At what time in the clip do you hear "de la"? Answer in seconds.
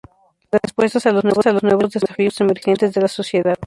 2.91-3.07